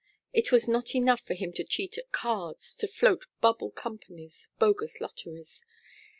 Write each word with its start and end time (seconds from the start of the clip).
It 0.33 0.51
was 0.51 0.67
not 0.67 0.95
enough 0.95 1.21
for 1.21 1.35
him 1.35 1.53
to 1.53 1.63
cheat 1.63 1.95
at 1.95 2.11
cards, 2.11 2.73
to 2.77 2.87
float 2.87 3.27
bubble 3.39 3.69
companies, 3.69 4.49
bogus 4.57 4.99
lotteries. 4.99 5.63